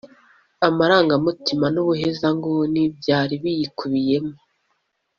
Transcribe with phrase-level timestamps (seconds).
[0.67, 4.35] amarangamutima n’ubuhezanguni byari biyikubiyemo